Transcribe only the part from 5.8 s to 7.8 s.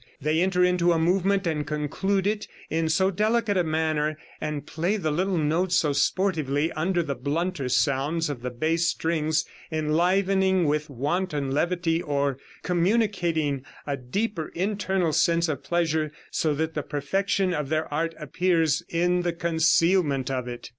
sportively under the blunter